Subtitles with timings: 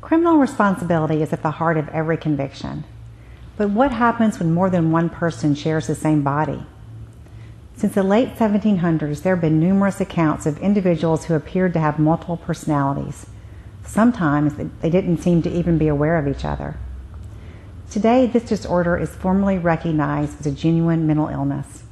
[0.00, 2.84] Criminal responsibility is at the heart of every conviction.
[3.56, 6.64] But what happens when more than one person shares the same body?
[7.76, 11.98] Since the late 1700s, there have been numerous accounts of individuals who appeared to have
[11.98, 13.26] multiple personalities.
[13.84, 16.76] Sometimes they didn't seem to even be aware of each other.
[17.90, 21.82] Today, this disorder is formally recognized as a genuine mental illness.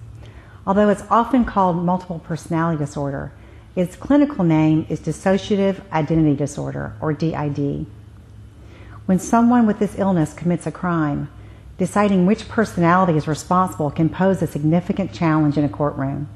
[0.66, 3.32] Although it's often called multiple personality disorder,
[3.75, 7.86] its clinical name is dissociative identity disorder, or DID.
[9.07, 11.31] When someone with this illness commits a crime,
[11.79, 16.29] deciding which personality is responsible can pose a significant challenge in a courtroom.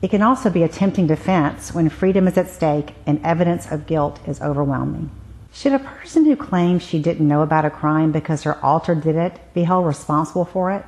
[0.00, 3.88] It can also be a tempting defense when freedom is at stake and evidence of
[3.88, 5.10] guilt is overwhelming.
[5.52, 9.16] Should a person who claims she didn't know about a crime because her alter did
[9.16, 10.86] it be held responsible for it?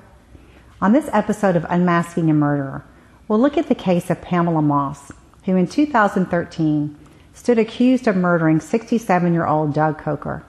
[0.81, 2.85] On this episode of Unmasking a Murderer,
[3.27, 5.11] we'll look at the case of Pamela Moss,
[5.47, 6.97] who in 2013
[7.35, 10.45] stood accused of murdering 67 year old Doug Coker.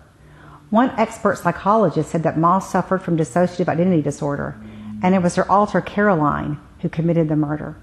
[0.73, 4.59] One expert psychologist said that Moss suffered from dissociative identity disorder,
[5.03, 7.75] and it was her alter Caroline who committed the murder.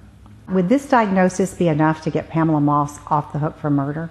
[0.49, 4.11] Would this diagnosis be enough to get Pamela Moss off the hook for murder?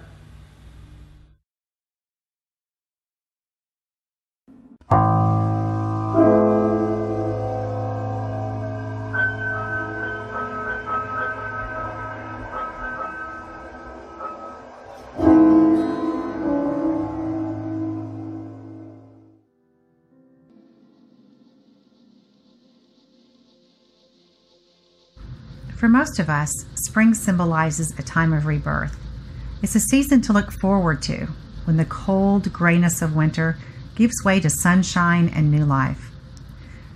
[25.80, 28.94] For most of us, spring symbolizes a time of rebirth.
[29.62, 31.28] It's a season to look forward to
[31.64, 33.56] when the cold grayness of winter
[33.94, 36.10] gives way to sunshine and new life.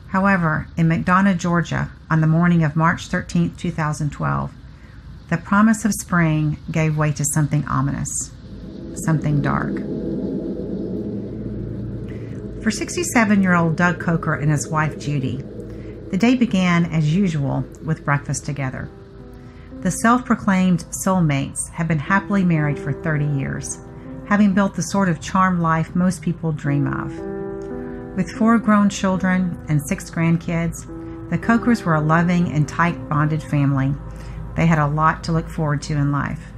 [0.08, 4.52] However, in McDonough, Georgia, on the morning of March 13, 2012,
[5.30, 8.32] the promise of spring gave way to something ominous,
[9.06, 9.76] something dark.
[12.62, 15.42] For 67 year old Doug Coker and his wife Judy,
[16.14, 18.88] the day began, as usual, with breakfast together.
[19.80, 23.80] The self proclaimed soulmates have been happily married for 30 years,
[24.28, 27.18] having built the sort of charmed life most people dream of.
[28.16, 30.88] With four grown children and six grandkids,
[31.30, 33.92] the Cokers were a loving and tight bonded family.
[34.54, 36.52] They had a lot to look forward to in life.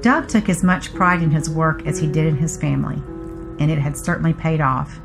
[0.00, 3.02] Doug took as much pride in his work as he did in his family,
[3.62, 4.98] and it had certainly paid off.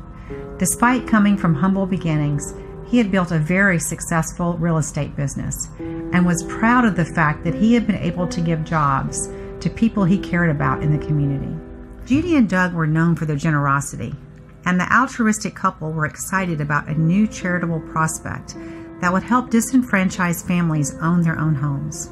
[0.56, 2.54] Despite coming from humble beginnings,
[2.90, 7.44] he had built a very successful real estate business and was proud of the fact
[7.44, 9.28] that he had been able to give jobs
[9.60, 11.54] to people he cared about in the community.
[12.04, 14.12] Judy and Doug were known for their generosity,
[14.64, 18.56] and the altruistic couple were excited about a new charitable prospect
[19.00, 22.10] that would help disenfranchised families own their own homes.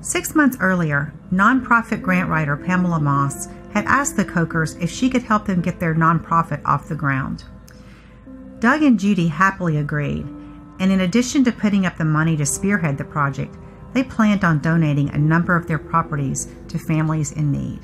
[0.00, 5.24] Six months earlier, nonprofit grant writer Pamela Moss had asked the Cokers if she could
[5.24, 7.44] help them get their nonprofit off the ground.
[8.58, 10.26] Doug and Judy happily agreed,
[10.78, 13.54] and in addition to putting up the money to spearhead the project,
[13.92, 17.80] they planned on donating a number of their properties to families in need.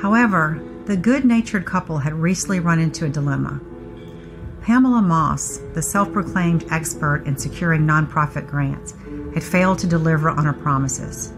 [0.00, 3.60] However, the good natured couple had recently run into a dilemma.
[4.62, 8.94] Pamela Moss, the self proclaimed expert in securing nonprofit grants,
[9.34, 11.32] had failed to deliver on her promises.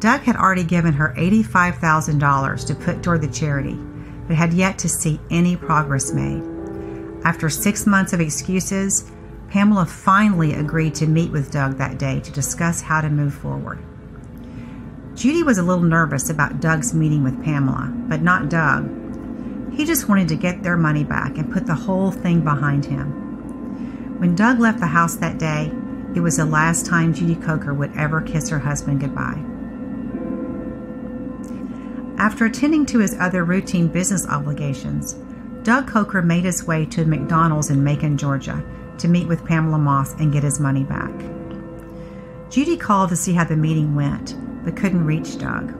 [0.00, 3.74] Doug had already given her $85,000 to put toward the charity,
[4.26, 6.57] but had yet to see any progress made.
[7.24, 9.10] After six months of excuses,
[9.48, 13.78] Pamela finally agreed to meet with Doug that day to discuss how to move forward.
[15.14, 19.74] Judy was a little nervous about Doug's meeting with Pamela, but not Doug.
[19.74, 24.18] He just wanted to get their money back and put the whole thing behind him.
[24.18, 25.72] When Doug left the house that day,
[26.14, 29.42] it was the last time Judy Coker would ever kiss her husband goodbye.
[32.18, 35.14] After attending to his other routine business obligations,
[35.62, 38.62] Doug Coker made his way to McDonald's in Macon, Georgia,
[38.98, 41.12] to meet with Pamela Moss and get his money back.
[42.50, 45.74] Judy called to see how the meeting went, but couldn't reach Doug.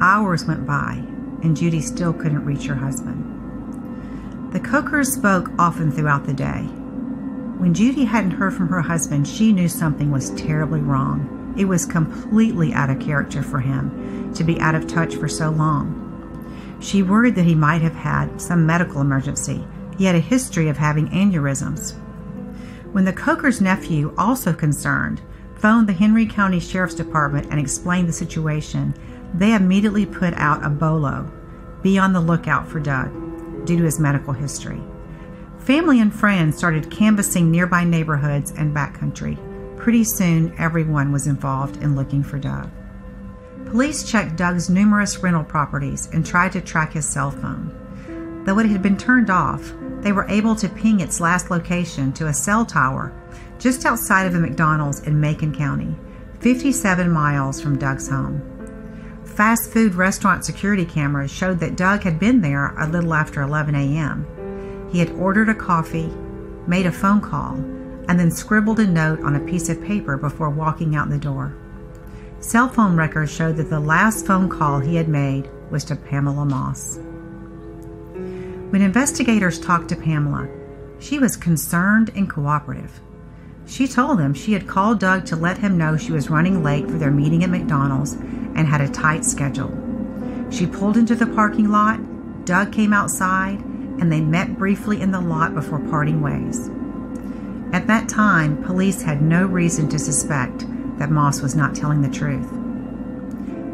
[0.00, 1.02] Hours went by,
[1.42, 4.52] and Judy still couldn't reach her husband.
[4.52, 6.62] The Cokers spoke often throughout the day.
[7.58, 11.54] When Judy hadn't heard from her husband, she knew something was terribly wrong.
[11.58, 15.50] It was completely out of character for him to be out of touch for so
[15.50, 16.05] long.
[16.80, 19.66] She worried that he might have had some medical emergency.
[19.98, 21.94] He had a history of having aneurysms.
[22.92, 25.20] When the Coker's nephew, also concerned,
[25.56, 28.94] phoned the Henry County Sheriff's Department and explained the situation,
[29.34, 31.30] they immediately put out a bolo
[31.82, 33.12] be on the lookout for Doug
[33.64, 34.82] due to his medical history.
[35.58, 39.36] Family and friends started canvassing nearby neighborhoods and backcountry.
[39.76, 42.70] Pretty soon, everyone was involved in looking for Doug.
[43.64, 48.42] Police checked Doug's numerous rental properties and tried to track his cell phone.
[48.44, 52.28] Though it had been turned off, they were able to ping its last location to
[52.28, 53.12] a cell tower
[53.58, 55.96] just outside of a McDonald's in Macon County,
[56.40, 58.40] 57 miles from Doug's home.
[59.24, 63.74] Fast food restaurant security cameras showed that Doug had been there a little after 11
[63.74, 64.88] a.m.
[64.92, 66.12] He had ordered a coffee,
[66.66, 67.54] made a phone call,
[68.08, 71.54] and then scribbled a note on a piece of paper before walking out the door.
[72.46, 76.44] Cell phone records showed that the last phone call he had made was to Pamela
[76.44, 76.96] Moss.
[78.70, 80.48] When investigators talked to Pamela,
[81.00, 83.00] she was concerned and cooperative.
[83.66, 86.88] She told them she had called Doug to let him know she was running late
[86.88, 89.76] for their meeting at McDonald's and had a tight schedule.
[90.52, 91.98] She pulled into the parking lot,
[92.44, 96.70] Doug came outside, and they met briefly in the lot before parting ways.
[97.74, 100.64] At that time, police had no reason to suspect
[100.98, 102.48] that Moss was not telling the truth.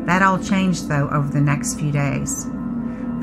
[0.06, 2.46] That all changed, though, over the next few days.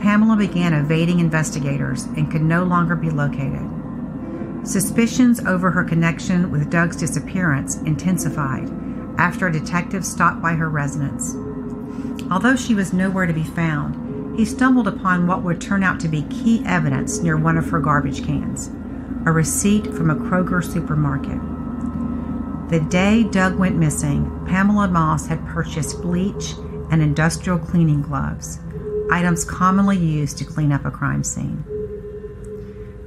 [0.02, 3.68] Pamela began evading investigators and could no longer be located.
[4.64, 8.70] Suspicions over her connection with Doug's disappearance intensified
[9.18, 11.36] after a detective stopped by her residence.
[12.32, 16.08] Although she was nowhere to be found, he stumbled upon what would turn out to
[16.08, 18.72] be key evidence near one of her garbage cans
[19.26, 21.38] a receipt from a Kroger supermarket.
[22.70, 26.54] The day Doug went missing, Pamela Moss had purchased bleach
[26.92, 28.60] and industrial cleaning gloves,
[29.10, 31.64] items commonly used to clean up a crime scene.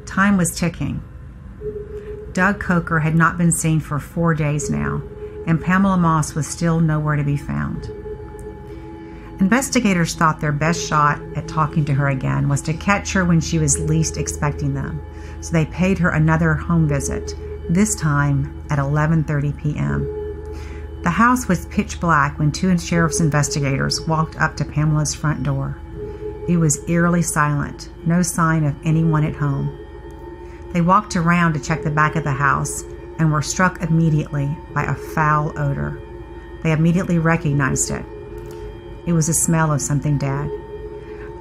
[0.05, 1.00] Time was ticking.
[2.32, 5.00] Doug Coker had not been seen for four days now,
[5.47, 7.85] and Pamela Moss was still nowhere to be found.
[9.38, 13.41] Investigators thought their best shot at talking to her again was to catch her when
[13.41, 15.00] she was least expecting them,
[15.41, 17.35] so they paid her another home visit,
[17.69, 20.23] this time at 11:30 p.m.
[21.03, 25.79] The house was pitch black when two sheriff's investigators walked up to Pamela's front door.
[26.49, 29.79] It was eerily silent, no sign of anyone at home.
[30.73, 32.82] They walked around to check the back of the house
[33.19, 36.00] and were struck immediately by a foul odor.
[36.62, 38.05] They immediately recognized it.
[39.06, 40.50] It was the smell of something dead.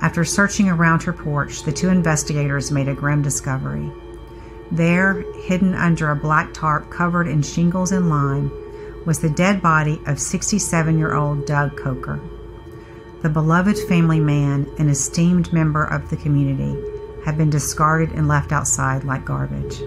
[0.02, 3.92] After searching around her porch, the two investigators made a grim discovery.
[4.72, 8.52] There, hidden under a black tarp covered in shingles and lime,
[9.06, 12.22] was the dead body of 67 year old Doug Coker.
[13.22, 16.76] The beloved family man, an esteemed member of the community,
[17.26, 19.80] had been discarded and left outside like garbage.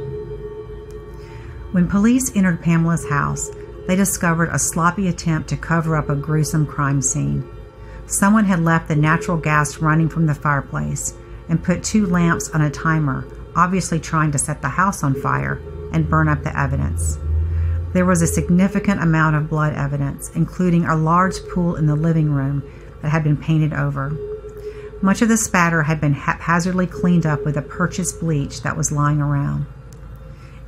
[1.72, 3.50] When police entered Pamela's house,
[3.86, 7.48] they discovered a sloppy attempt to cover up a gruesome crime scene.
[8.06, 11.14] Someone had left the natural gas running from the fireplace
[11.48, 15.60] and put two lamps on a timer, obviously trying to set the house on fire
[15.92, 17.18] and burn up the evidence.
[17.92, 22.32] There was a significant amount of blood evidence, including a large pool in the living
[22.32, 22.68] room
[23.02, 24.10] that had been painted over.
[25.00, 28.90] Much of the spatter had been haphazardly cleaned up with a purchased bleach that was
[28.90, 29.66] lying around.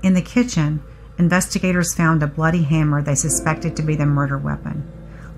[0.03, 0.83] In the kitchen,
[1.19, 4.89] investigators found a bloody hammer they suspected to be the murder weapon.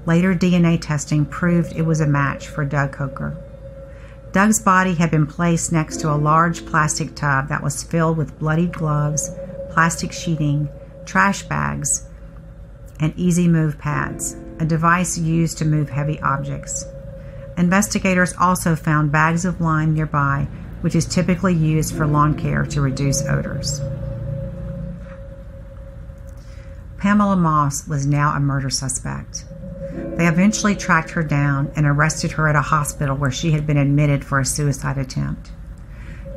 [0.05, 3.37] Later DNA testing proved it was a match for Doug Coker.
[4.33, 8.39] Doug's body had been placed next to a large plastic tub that was filled with
[8.39, 9.31] bloodied gloves,
[9.71, 10.69] plastic sheeting,
[11.07, 12.07] trash bags,
[13.01, 16.85] and easy move pads, a device used to move heavy objects.
[17.57, 20.47] Investigators also found bags of lime nearby,
[20.83, 23.81] which is typically used for lawn care to reduce odors.
[26.99, 29.45] Pamela Moss was now a murder suspect.
[30.19, 33.77] They eventually tracked her down and arrested her at a hospital where she had been
[33.77, 35.53] admitted for a suicide attempt.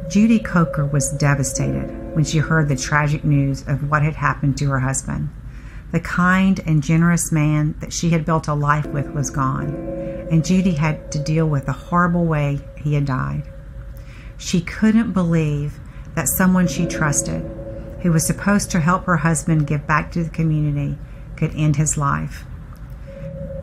[0.08, 4.70] Judy Coker was devastated when she heard the tragic news of what had happened to
[4.70, 5.30] her husband.
[5.92, 9.74] The kind and generous man that she had built a life with was gone,
[10.30, 13.52] and Judy had to deal with the horrible way he had died.
[14.38, 15.80] She couldn't believe
[16.14, 17.42] that someone she trusted,
[18.04, 21.00] who was supposed to help her husband give back to the community,
[21.36, 22.46] could end his life.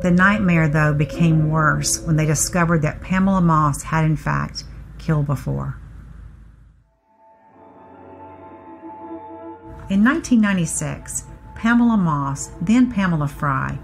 [0.00, 4.64] The nightmare, though, became worse when they discovered that Pamela Moss had, in fact,
[4.98, 5.76] killed before.
[9.90, 11.24] In 1996,
[11.54, 13.78] Pamela Moss, then Pamela Fry,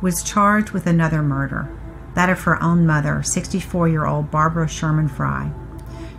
[0.00, 1.70] was charged with another murder
[2.14, 5.52] that of her own mother, 64 year old Barbara Sherman Fry.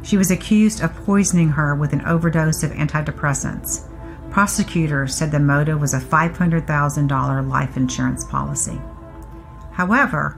[0.04, 3.88] She was accused of poisoning her with an overdose of antidepressants.
[4.30, 8.80] Prosecutors said the motive was a $500,000 life insurance policy.
[9.72, 10.38] However,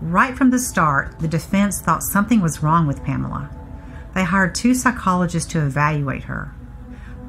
[0.00, 3.50] right from the start, the defense thought something was wrong with Pamela.
[4.14, 6.54] They hired two psychologists to evaluate her.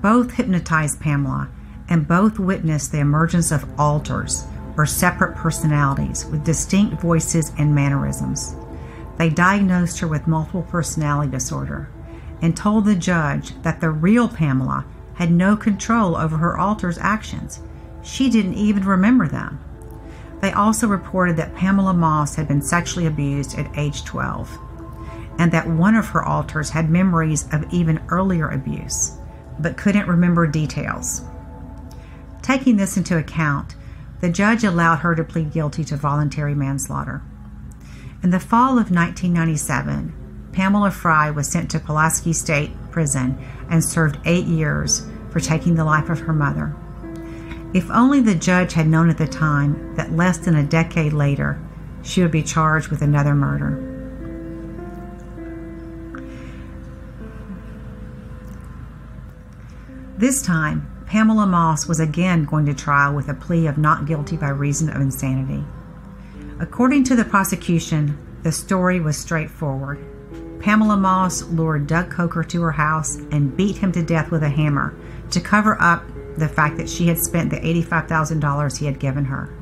[0.01, 1.49] Both hypnotized Pamela,
[1.89, 4.45] and both witnessed the emergence of alters,
[4.77, 8.55] or separate personalities with distinct voices and mannerisms.
[9.17, 11.89] They diagnosed her with multiple personality disorder
[12.41, 14.85] and told the judge that the real Pamela
[15.15, 17.59] had no control over her alter's actions.
[18.01, 19.59] She didn't even remember them.
[20.41, 24.57] They also reported that Pamela Moss had been sexually abused at age 12
[25.37, 29.17] and that one of her alters had memories of even earlier abuse,
[29.57, 31.23] but couldn't remember details.
[32.41, 33.75] Taking this into account,
[34.19, 37.21] the judge allowed her to plead guilty to voluntary manslaughter.
[38.21, 43.37] In the fall of 1997, Pamela Fry was sent to Pulaski State Prison
[43.69, 46.75] and served eight years for taking the life of her mother.
[47.71, 51.59] If only the judge had known at the time that less than a decade later,
[52.01, 53.85] she would be charged with another murder.
[60.17, 64.35] This time, Pamela Moss was again going to trial with a plea of not guilty
[64.35, 65.63] by reason of insanity.
[66.59, 70.03] According to the prosecution, the story was straightforward.
[70.59, 74.49] Pamela Moss lured Doug Coker to her house and beat him to death with a
[74.49, 74.93] hammer
[75.31, 76.03] to cover up
[76.39, 79.53] the fact that she had spent the $85,000 he had given her.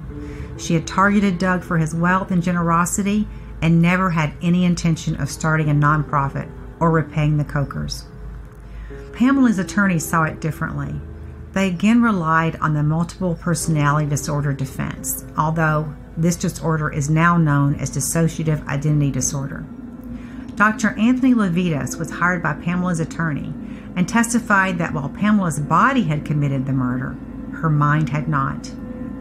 [0.57, 3.27] She had targeted Doug for his wealth and generosity
[3.61, 8.05] and never had any intention of starting a nonprofit or repaying the Cokers.
[9.13, 10.99] Pamela's attorneys saw it differently.
[11.53, 17.75] They again relied on the multiple personality disorder defense, although this disorder is now known
[17.75, 19.65] as dissociative identity disorder.
[20.55, 20.89] Dr.
[20.99, 23.53] Anthony Levitas was hired by Pamela's attorney
[23.97, 27.17] and testified that while Pamela's body had committed the murder,
[27.53, 28.71] her mind had not.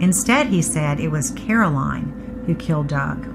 [0.01, 3.27] Instead, he said it was Caroline who killed Doug.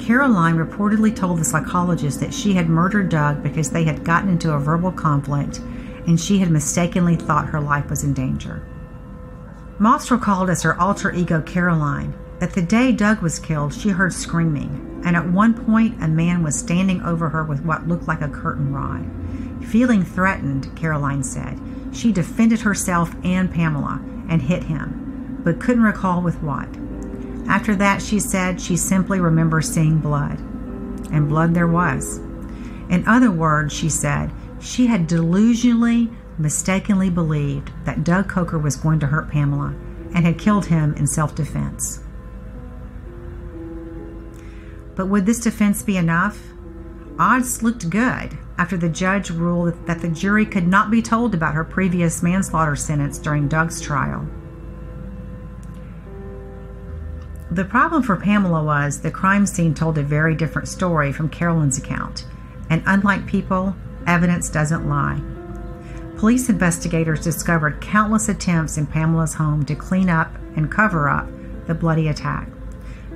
[0.00, 4.52] Caroline reportedly told the psychologist that she had murdered Doug because they had gotten into
[4.52, 5.60] a verbal conflict
[6.06, 8.66] and she had mistakenly thought her life was in danger.
[9.78, 14.12] Moss recalled as her alter ego Caroline that the day Doug was killed, she heard
[14.12, 18.20] screaming, and at one point, a man was standing over her with what looked like
[18.20, 19.08] a curtain rod.
[19.62, 21.60] Feeling threatened, Caroline said,
[21.92, 26.68] she defended herself and Pamela and hit him, but couldn't recall with what.
[27.48, 30.38] After that, she said she simply remembers seeing blood.
[31.10, 32.18] And blood there was.
[32.88, 39.00] In other words, she said, she had delusionally, mistakenly believed that Doug Coker was going
[39.00, 39.74] to hurt Pamela
[40.14, 42.00] and had killed him in self defense.
[44.94, 46.42] But would this defense be enough?
[47.18, 51.54] Odds looked good after the judge ruled that the jury could not be told about
[51.54, 54.26] her previous manslaughter sentence during Doug's trial.
[57.50, 61.78] The problem for Pamela was the crime scene told a very different story from Caroline's
[61.78, 62.26] account,
[62.70, 63.74] and unlike people,
[64.06, 65.20] evidence doesn't lie.
[66.16, 71.28] Police investigators discovered countless attempts in Pamela's home to clean up and cover up
[71.66, 72.48] the bloody attack,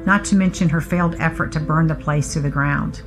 [0.05, 3.03] not to mention her failed effort to burn the place to the ground.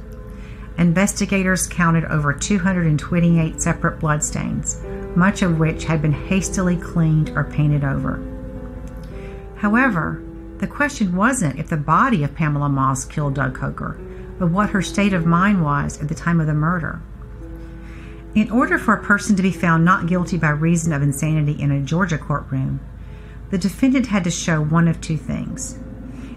[0.77, 4.81] Investigators counted over 228 separate bloodstains,
[5.15, 8.23] much of which had been hastily cleaned or painted over.
[9.57, 10.23] However,
[10.57, 13.99] the question wasn't if the body of Pamela Moss killed Doug Coker,
[14.39, 17.01] but what her state of mind was at the time of the murder.
[18.33, 21.71] In order for a person to be found not guilty by reason of insanity in
[21.71, 22.79] a Georgia courtroom,
[23.51, 25.77] the defendant had to show one of two things.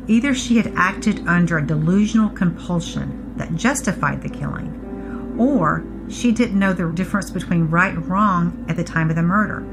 [0.07, 6.59] Either she had acted under a delusional compulsion that justified the killing, or she didn't
[6.59, 9.67] know the difference between right and wrong at the time of the murder.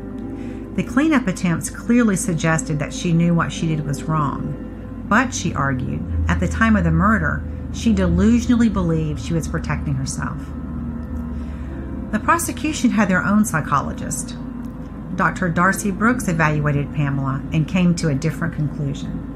[0.76, 5.54] The cleanup attempts clearly suggested that she knew what she did was wrong, but she
[5.54, 7.44] argued, at the time of the murder,
[7.74, 10.38] she delusionally believed she was protecting herself.
[12.12, 14.36] The prosecution had their own psychologist.
[15.16, 15.50] Dr.
[15.50, 19.33] Darcy Brooks evaluated Pamela and came to a different conclusion.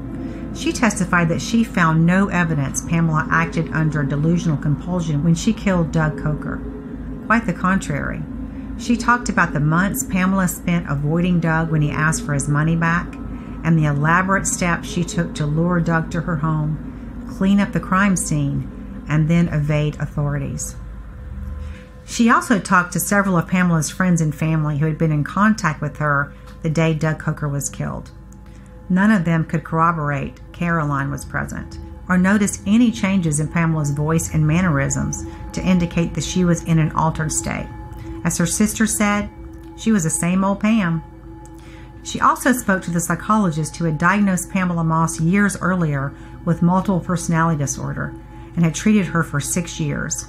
[0.54, 5.92] She testified that she found no evidence Pamela acted under delusional compulsion when she killed
[5.92, 6.60] Doug Coker.
[7.26, 8.22] Quite the contrary.
[8.78, 12.76] She talked about the months Pamela spent avoiding Doug when he asked for his money
[12.76, 13.14] back
[13.64, 17.80] and the elaborate steps she took to lure Doug to her home, clean up the
[17.80, 20.76] crime scene, and then evade authorities.
[22.06, 25.82] She also talked to several of Pamela's friends and family who had been in contact
[25.82, 28.10] with her the day Doug Coker was killed.
[28.88, 31.78] None of them could corroborate Caroline was present
[32.08, 36.78] or notice any changes in Pamela's voice and mannerisms to indicate that she was in
[36.78, 37.68] an altered state.
[38.24, 39.28] As her sister said,
[39.76, 41.02] she was the same old Pam.
[42.02, 46.14] She also spoke to the psychologist who had diagnosed Pamela Moss years earlier
[46.44, 48.14] with multiple personality disorder
[48.56, 50.26] and had treated her for six years.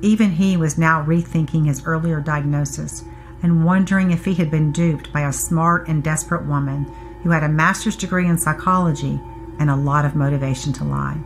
[0.00, 3.04] Even he was now rethinking his earlier diagnosis
[3.42, 6.86] and wondering if he had been duped by a smart and desperate woman
[7.22, 9.20] who had a master's degree in psychology
[9.58, 11.18] and a lot of motivation to lie.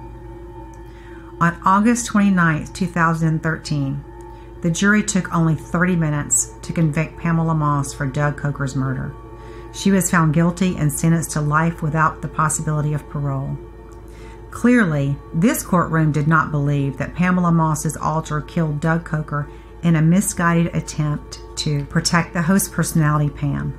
[1.41, 4.05] On August 29, 2013,
[4.62, 9.15] the jury took only 30 minutes to convict Pamela Moss for Doug Coker's murder.
[9.73, 13.59] She was found guilty and sentenced to life without the possibility of parole.
[14.50, 19.50] Clearly, this courtroom did not believe that Pamela Moss's alter killed Doug Coker
[19.83, 23.79] in a misguided attempt to protect the host personality, Pam.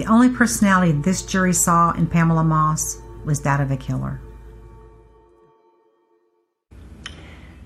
[0.00, 4.18] The only personality this jury saw in Pamela Moss was that of a killer.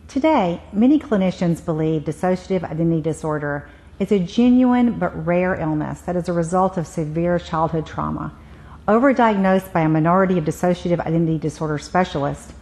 [0.09, 3.69] Today, many clinicians believe dissociative identity disorder
[4.01, 8.37] is a genuine but rare illness that is a result of severe childhood trauma,
[8.89, 12.53] overdiagnosed by a minority of dissociative identity disorder specialists,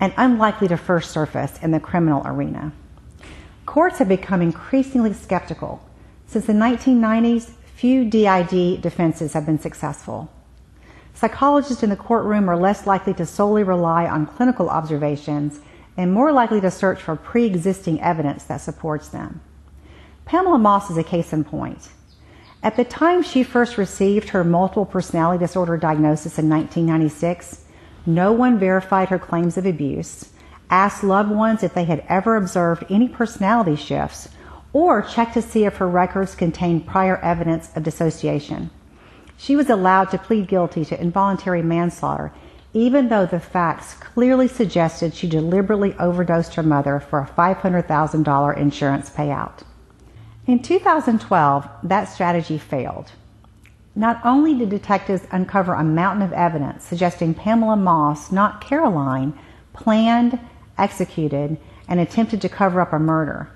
[0.00, 2.72] and unlikely to first surface in the criminal arena.
[3.66, 5.80] Courts have become increasingly skeptical.
[6.26, 7.52] Since the 1990s,
[7.82, 10.30] few DID defenses have been successful.
[11.14, 15.58] Psychologists in the courtroom are less likely to solely rely on clinical observations
[15.96, 19.40] and more likely to search for pre existing evidence that supports them.
[20.24, 21.88] Pamela Moss is a case in point.
[22.62, 27.64] At the time she first received her multiple personality disorder diagnosis in 1996,
[28.06, 30.30] no one verified her claims of abuse,
[30.70, 34.28] asked loved ones if they had ever observed any personality shifts,
[34.72, 38.70] or check to see if her records contained prior evidence of dissociation.
[39.36, 42.32] She was allowed to plead guilty to involuntary manslaughter,
[42.72, 49.10] even though the facts clearly suggested she deliberately overdosed her mother for a $500,000 insurance
[49.10, 49.62] payout.
[50.46, 53.12] In 2012, that strategy failed.
[53.94, 59.38] Not only did detectives uncover a mountain of evidence suggesting Pamela Moss, not Caroline,
[59.74, 60.38] planned
[60.78, 63.50] executed, and attempted to cover up a murder.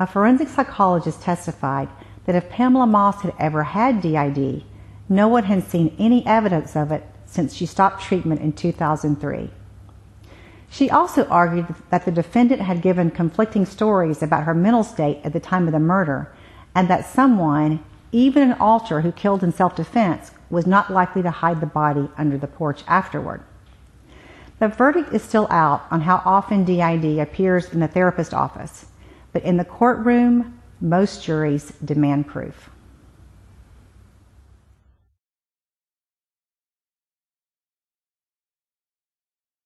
[0.00, 1.88] A forensic psychologist testified
[2.26, 4.64] that if Pamela Moss had ever had DID,
[5.08, 9.50] no one had seen any evidence of it since she stopped treatment in 2003.
[10.70, 15.32] She also argued that the defendant had given conflicting stories about her mental state at
[15.32, 16.30] the time of the murder,
[16.74, 21.30] and that someone, even an alter who killed in self defense, was not likely to
[21.30, 23.42] hide the body under the porch afterward.
[24.58, 28.86] The verdict is still out on how often DID appears in the therapist office,
[29.38, 32.70] but in the courtroom, most juries demand proof.